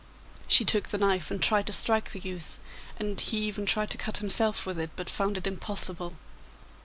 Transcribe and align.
She 0.47 0.65
took 0.65 0.87
the 0.87 0.97
knife 0.97 1.29
and 1.29 1.39
tried 1.39 1.67
to 1.67 1.73
strike 1.73 2.11
the 2.11 2.17
youth, 2.19 2.57
and 2.97 3.21
he 3.21 3.37
even 3.45 3.67
tried 3.67 3.91
to 3.91 3.99
cut 3.99 4.17
himself 4.17 4.65
with 4.65 4.79
it, 4.79 4.89
but 4.95 5.11
found 5.11 5.37
it 5.37 5.45
impossible. 5.45 6.13